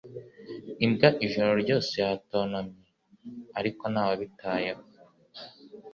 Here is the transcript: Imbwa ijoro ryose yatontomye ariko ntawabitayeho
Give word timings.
Imbwa 0.85 1.07
ijoro 1.25 1.51
ryose 1.63 1.91
yatontomye 2.05 2.75
ariko 3.59 3.83
ntawabitayeho 3.91 4.83